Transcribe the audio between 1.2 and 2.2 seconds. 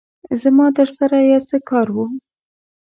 يو څه کار وو